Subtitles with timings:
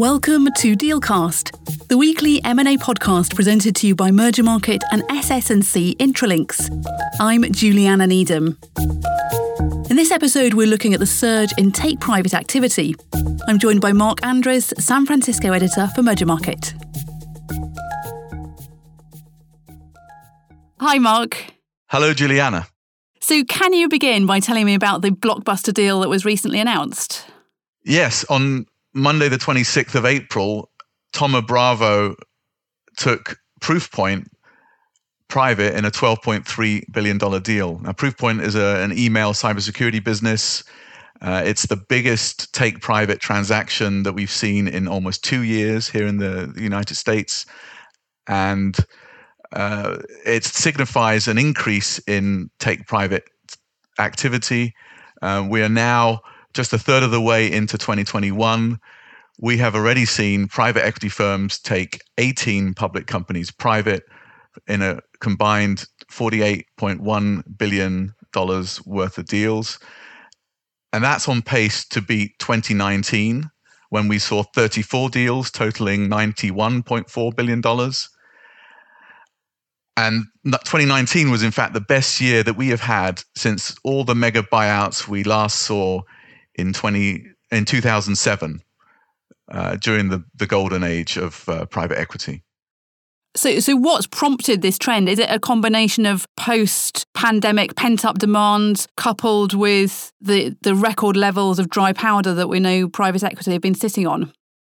[0.00, 6.70] Welcome to Dealcast, the weekly M&A podcast presented to you by Mergermarket and SS&C Intralinks.
[7.20, 8.56] I'm Juliana Needham.
[9.90, 12.96] In this episode, we're looking at the surge in take private activity.
[13.46, 16.72] I'm joined by Mark Andres, San Francisco editor for Mergermarket.
[20.80, 21.52] Hi, Mark.
[21.88, 22.66] Hello, Juliana.
[23.20, 27.26] So, can you begin by telling me about the blockbuster deal that was recently announced?
[27.84, 30.70] Yes, on Monday, the 26th of April,
[31.12, 32.16] Thoma Bravo
[32.96, 34.26] took Proofpoint
[35.28, 37.78] private in a $12.3 billion deal.
[37.78, 40.64] Now, Proofpoint is a, an email cybersecurity business.
[41.22, 46.06] Uh, it's the biggest take private transaction that we've seen in almost two years here
[46.06, 47.46] in the, the United States.
[48.26, 48.76] And
[49.52, 53.24] uh, it signifies an increase in take private
[53.98, 54.74] activity.
[55.22, 56.22] Uh, we are now
[56.54, 58.78] just a third of the way into 2021.
[59.38, 64.04] We have already seen private equity firms take 18 public companies private
[64.66, 68.14] in a combined $48.1 billion
[68.86, 69.78] worth of deals.
[70.92, 73.48] And that's on pace to beat 2019
[73.90, 77.62] when we saw 34 deals totaling $91.4 billion.
[79.96, 84.14] And 2019 was, in fact, the best year that we have had since all the
[84.14, 86.02] mega buyouts we last saw
[86.54, 88.62] in 20 in 2007
[89.50, 92.42] uh, during the, the golden age of uh, private equity.
[93.36, 95.08] So, so what's prompted this trend?
[95.08, 101.70] Is it a combination of post-pandemic pent-up demand coupled with the the record levels of
[101.70, 104.32] dry powder that we know private equity have been sitting on?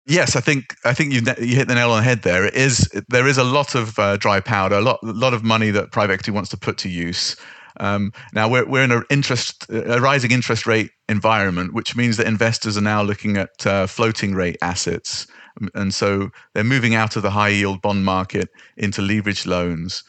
[0.06, 2.22] Yes, I think I think you you hit the nail on the head.
[2.22, 5.32] There it is there is a lot of uh, dry powder, a lot a lot
[5.32, 7.36] of money that private equity wants to put to use.
[7.78, 12.26] Um, now we're we're in a interest a rising interest rate environment, which means that
[12.26, 15.26] investors are now looking at uh, floating rate assets,
[15.74, 20.02] and so they're moving out of the high yield bond market into leveraged loans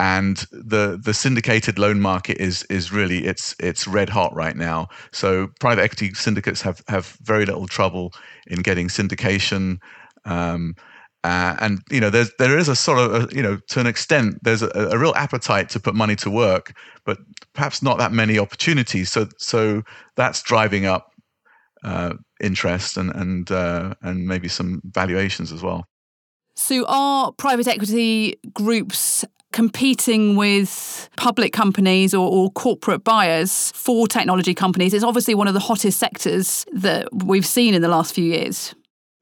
[0.00, 4.88] and the the syndicated loan market is is really it's it's red hot right now.
[5.12, 8.12] So private equity syndicates have have very little trouble
[8.46, 9.78] in getting syndication.
[10.24, 10.76] Um,
[11.24, 13.86] uh, and you know there's there is a sort of a, you know to an
[13.86, 16.74] extent there's a, a, real appetite to put money to work,
[17.04, 17.18] but
[17.54, 19.10] perhaps not that many opportunities.
[19.10, 19.82] So so
[20.16, 21.12] that's driving up
[21.82, 25.86] uh, interest and and uh, and maybe some valuations as well.
[26.54, 34.54] So, are private equity groups competing with public companies or, or, corporate buyers for technology
[34.54, 34.92] companies?
[34.92, 38.74] It's obviously one of the hottest sectors that we've seen in the last few years.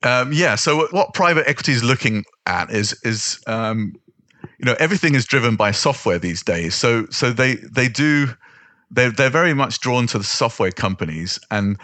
[0.06, 0.54] Um, yeah.
[0.54, 3.94] So, what private equity is looking at is is um,
[4.58, 6.74] you know everything is driven by software these days.
[6.74, 8.28] So, so they they do
[8.90, 11.76] they're they're very much drawn to the software companies and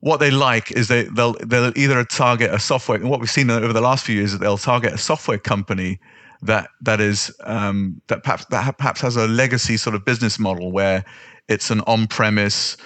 [0.00, 2.98] what they like is they they'll they'll either target a software.
[2.98, 5.98] and What we've seen over the last few years is they'll target a software company
[6.42, 10.70] that that is um, that perhaps that perhaps has a legacy sort of business model
[10.70, 11.04] where
[11.48, 12.76] it's an on-premise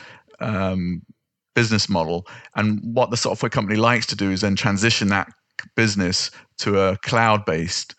[0.41, 1.03] um,
[1.55, 2.27] business model,
[2.57, 5.29] and what the software company likes to do is then transition that
[5.77, 7.95] business to a cloud-based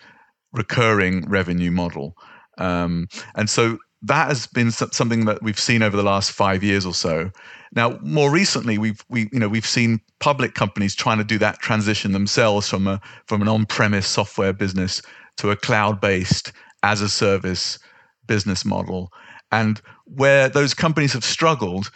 [0.51, 2.15] recurring revenue model.
[2.57, 6.85] Um, and so that has been something that we've seen over the last five years
[6.85, 7.31] or so.
[7.75, 11.59] Now, more recently, we've we you know we've seen public companies trying to do that
[11.59, 15.01] transition themselves from a from an on-premise software business
[15.37, 16.51] to a cloud-based
[16.83, 17.79] as a service
[18.27, 19.11] business model.
[19.51, 21.89] And where those companies have struggled,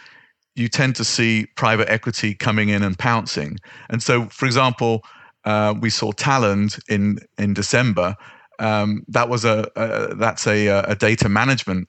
[0.58, 3.58] you tend to see private equity coming in and pouncing.
[3.88, 5.02] And so, for example,
[5.44, 8.16] uh, we saw Talend in in December.
[8.58, 11.88] Um, that was a, a that's a, a data management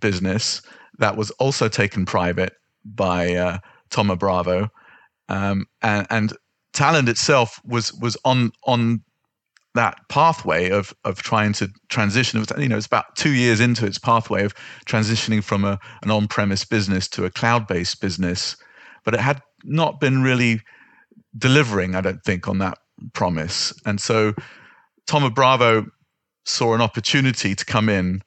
[0.00, 0.62] business
[0.98, 3.58] that was also taken private by uh,
[3.90, 4.68] Thoma Bravo,
[5.28, 6.32] um, and, and
[6.72, 9.02] Talend itself was was on on
[9.76, 12.44] that pathway of of trying to transition.
[12.58, 14.54] You know, it's about two years into its pathway of
[14.86, 18.56] transitioning from a, an on-premise business to a cloud-based business,
[19.04, 20.60] but it had not been really
[21.38, 21.94] delivering.
[21.94, 22.78] I don't think on that
[23.12, 24.34] promise, and so
[25.06, 25.86] Thoma Bravo
[26.44, 28.22] saw an opportunity to come in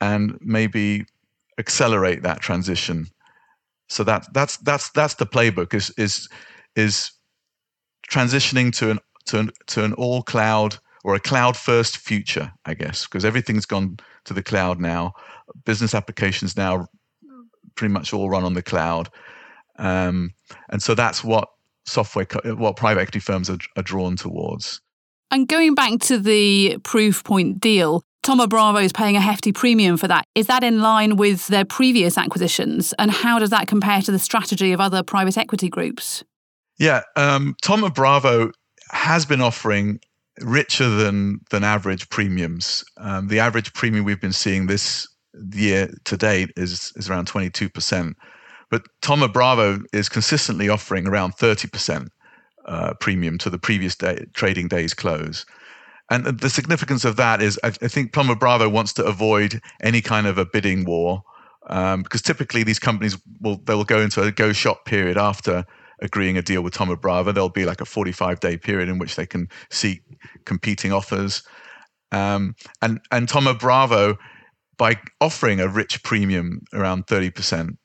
[0.00, 1.04] and maybe
[1.58, 3.06] accelerate that transition.
[3.88, 6.28] So that that's that's that's the playbook is is
[6.76, 7.12] is
[8.10, 12.74] transitioning to an to an, to an all cloud or a cloud first future, I
[12.74, 15.12] guess, because everything's gone to the cloud now.
[15.64, 16.86] Business applications now
[17.74, 19.10] pretty much all run on the cloud,
[19.78, 20.32] um,
[20.70, 21.48] and so that's what
[21.86, 24.80] software, what private equity firms are, are drawn towards.
[25.30, 30.08] And going back to the Proofpoint deal, Thoma Bravo is paying a hefty premium for
[30.08, 30.24] that.
[30.34, 32.94] Is that in line with their previous acquisitions?
[32.98, 36.24] And how does that compare to the strategy of other private equity groups?
[36.78, 38.50] Yeah, um, Thoma Bravo
[38.94, 40.00] has been offering
[40.40, 42.84] richer than than average premiums.
[42.96, 45.06] Um, the average premium we've been seeing this
[45.52, 48.14] year to date is is around 22%,
[48.70, 52.08] but Thoma Bravo is consistently offering around 30%
[52.66, 55.44] uh, premium to the previous day, trading day's close.
[56.10, 60.00] And the significance of that is, I, I think Thoma Bravo wants to avoid any
[60.00, 61.22] kind of a bidding war,
[61.68, 65.64] um, because typically these companies will they will go into a go shop period after
[66.04, 67.32] agreeing a deal with Thoma Bravo.
[67.32, 70.02] There'll be like a 45 day period in which they can seek
[70.44, 71.42] competing offers.
[72.12, 74.16] Um, and and Thoma Bravo,
[74.76, 77.76] by offering a rich premium around 30%,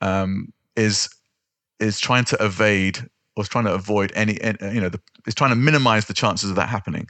[0.00, 1.08] um, is
[1.78, 2.98] is trying to evade
[3.36, 4.38] or is trying to avoid any,
[4.72, 7.06] you know, the, is trying to minimize the chances of that happening.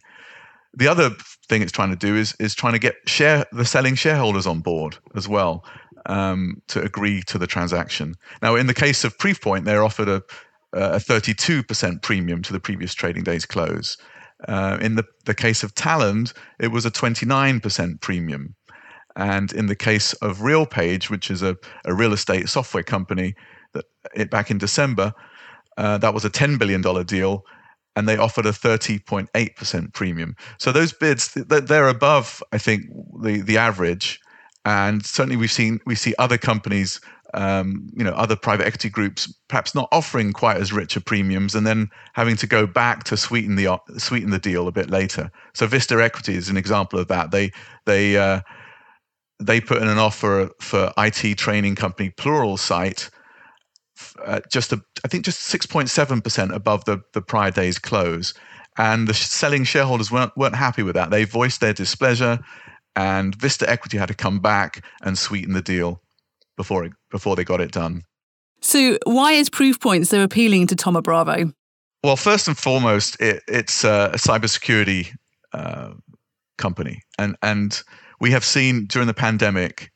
[0.72, 1.10] The other
[1.48, 4.60] thing it's trying to do is is trying to get share the selling shareholders on
[4.60, 5.64] board as well
[6.06, 8.14] um, to agree to the transaction.
[8.42, 10.22] Now, in the case of Proofpoint, they're offered a,
[10.72, 13.96] a 32% premium to the previous trading day's close.
[14.48, 18.54] Uh, in the, the case of Talend, it was a 29% premium.
[19.16, 23.34] And in the case of RealPage, which is a, a real estate software company,
[23.72, 23.84] that
[24.14, 25.12] it, back in December,
[25.76, 27.44] uh, that was a $10 billion deal,
[27.96, 30.36] and they offered a 30.8% premium.
[30.58, 32.86] So those bids, they're above, I think,
[33.22, 34.20] the, the average
[34.64, 37.00] and certainly we've seen we see other companies
[37.34, 41.54] um, you know other private equity groups perhaps not offering quite as rich a premiums
[41.54, 45.30] and then having to go back to sweeten the sweeten the deal a bit later.
[45.54, 47.30] So vista equity is an example of that.
[47.30, 47.50] They
[47.86, 48.40] they uh,
[49.40, 53.10] they put in an offer for IT training company Pluralsight
[54.24, 58.34] uh, just a, I think just 6.7% above the, the prior day's close.
[58.76, 61.10] And the selling shareholders weren't weren't happy with that.
[61.10, 62.40] They voiced their displeasure
[62.96, 66.00] and Vista Equity had to come back and sweeten the deal
[66.56, 68.02] before it, before they got it done.
[68.60, 71.52] So, why is Proofpoint so appealing to Thoma Bravo?
[72.02, 75.08] Well, first and foremost, it, it's a, a cybersecurity
[75.52, 75.92] uh,
[76.56, 77.82] company, and and
[78.20, 79.90] we have seen during the pandemic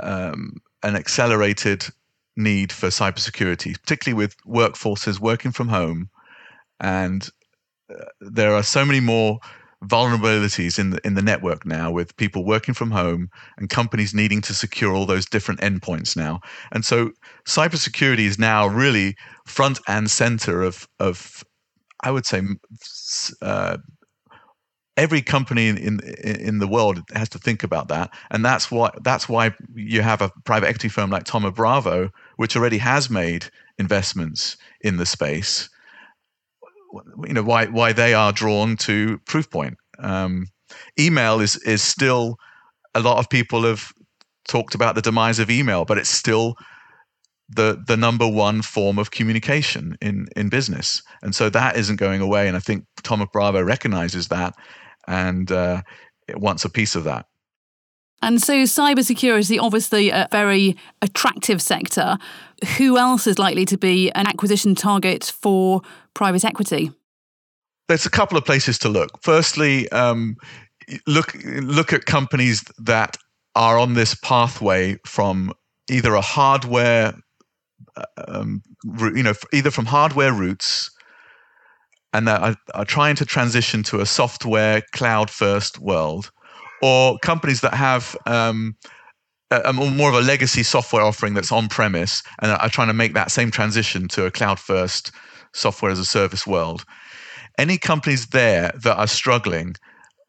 [0.00, 1.86] um, an accelerated
[2.36, 6.08] need for cybersecurity, particularly with workforces working from home,
[6.80, 7.28] and
[7.90, 9.38] uh, there are so many more
[9.82, 14.40] vulnerabilities in the in the network now with people working from home and companies needing
[14.40, 16.40] to secure all those different endpoints now.
[16.70, 17.10] And so
[17.46, 21.42] cybersecurity is now really front and center of of
[22.02, 22.42] I would say
[23.42, 23.78] uh,
[24.96, 28.90] every company in, in in the world has to think about that, and that's why
[29.02, 33.46] that's why you have a private equity firm like Thoma Bravo, which already has made
[33.78, 35.68] investments in the space
[37.26, 39.74] you know why why they are drawn to Proofpoint.
[39.98, 40.46] Um,
[40.98, 42.36] email is is still
[42.94, 43.92] a lot of people have
[44.48, 46.54] talked about the demise of email, but it's still
[47.48, 52.20] the the number one form of communication in in business, and so that isn't going
[52.20, 52.48] away.
[52.48, 54.54] And I think Thoma Bravo recognizes that,
[55.06, 55.82] and uh,
[56.34, 57.26] wants a piece of that.
[58.22, 62.16] And so, cybersecurity, obviously a very attractive sector.
[62.78, 65.82] Who else is likely to be an acquisition target for
[66.14, 66.92] private equity?
[67.88, 69.22] There's a couple of places to look.
[69.22, 70.36] Firstly, um,
[71.06, 73.16] look look at companies that
[73.56, 75.52] are on this pathway from
[75.90, 77.14] either a hardware,
[78.28, 78.62] um,
[79.14, 80.90] you know, either from hardware roots
[82.12, 86.30] and that are, are trying to transition to a software cloud first world
[86.82, 88.76] or companies that have um,
[89.50, 92.94] a, a, more of a legacy software offering that's on premise and are trying to
[92.94, 95.12] make that same transition to a cloud first
[95.54, 96.84] software as a service world.
[97.58, 99.76] Any companies there that are struggling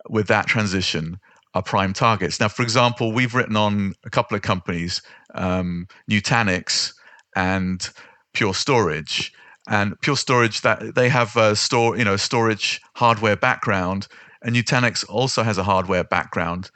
[0.09, 1.17] with that transition
[1.53, 2.39] are prime targets.
[2.39, 5.01] Now, for example, we've written on a couple of companies,
[5.35, 6.93] um, Nutanix
[7.35, 7.89] and
[8.33, 9.31] Pure Storage.
[9.69, 14.07] And Pure Storage, that they have a store, you know, storage hardware background,
[14.43, 16.69] and Nutanix also has a hardware background.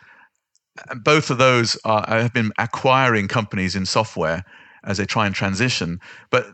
[0.90, 4.44] And both of those are, have been acquiring companies in software
[4.84, 6.00] as they try and transition.
[6.32, 6.48] But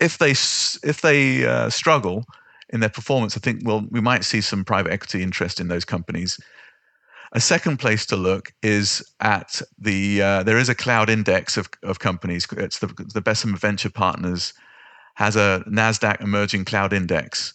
[0.00, 2.24] if they if they uh, struggle
[2.70, 5.84] in their performance, I think well we might see some private equity interest in those
[5.84, 6.38] companies.
[7.32, 11.68] A second place to look is at the uh, there is a cloud index of,
[11.82, 12.46] of companies.
[12.52, 14.52] It's the the Bessemer Venture Partners
[15.14, 17.54] has a Nasdaq Emerging Cloud Index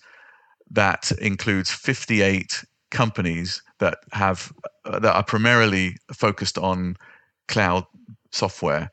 [0.72, 4.54] that includes 58 companies that have
[4.86, 6.96] uh, that are primarily focused on
[7.48, 7.86] cloud
[8.32, 8.92] software,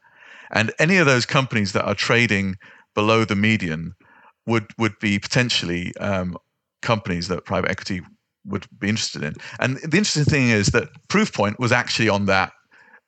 [0.52, 2.56] and any of those companies that are trading
[2.94, 3.94] below the median
[4.46, 6.36] would would be potentially um,
[6.82, 8.00] companies that private equity
[8.46, 9.34] would be interested in.
[9.60, 12.52] And the interesting thing is that Proofpoint was actually on that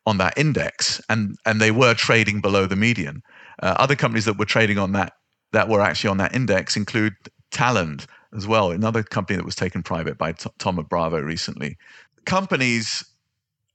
[0.07, 3.23] on that index, and and they were trading below the median.
[3.63, 5.13] Uh, other companies that were trading on that
[5.53, 7.15] that were actually on that index include
[7.51, 11.77] Talend, as well, another company that was taken private by T- Thoma Bravo recently.
[12.25, 13.05] Companies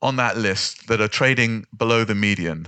[0.02, 2.68] on that list that are trading below the median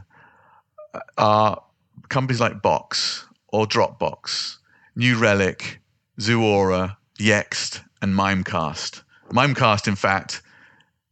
[0.93, 1.63] uh, are
[2.09, 4.57] companies like Box or Dropbox,
[4.95, 5.79] New Relic,
[6.19, 9.03] Zuora, Yext, and Mimecast.
[9.29, 10.41] Mimecast, in fact,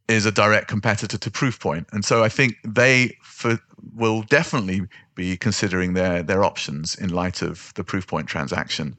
[0.08, 3.58] is a direct competitor to Proofpoint, and so I think they for,
[3.94, 4.82] will definitely
[5.14, 8.96] be considering their their options in light of the Proofpoint transaction.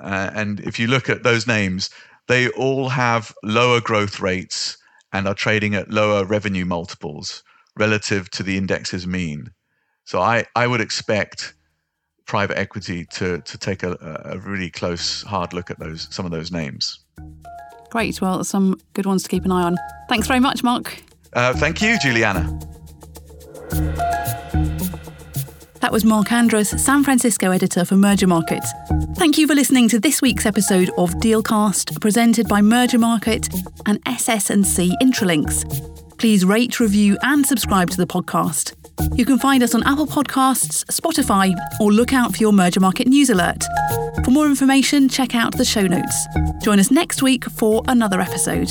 [0.00, 1.90] Uh, and if you look at those names,
[2.28, 4.78] they all have lower growth rates
[5.12, 7.42] and are trading at lower revenue multiples
[7.76, 9.50] relative to the index's mean.
[10.04, 11.54] So I, I would expect
[12.26, 16.32] private equity to, to take a, a really close, hard look at those some of
[16.32, 17.00] those names.
[17.90, 18.20] Great.
[18.20, 19.76] Well, some good ones to keep an eye on.
[20.08, 21.02] Thanks very much, Mark.
[21.34, 22.58] Uh, thank you, Juliana.
[25.82, 28.64] That was Mark Andrus, San Francisco editor for Mergermarket.
[29.16, 33.52] Thank you for listening to this week's episode of Dealcast, presented by Mergermarket
[33.84, 36.18] and SS&C Intralinks.
[36.18, 38.76] Please rate, review, and subscribe to the podcast.
[39.18, 43.30] You can find us on Apple Podcasts, Spotify, or look out for your Mergermarket news
[43.30, 43.64] alert.
[44.24, 46.28] For more information, check out the show notes.
[46.62, 48.70] Join us next week for another episode.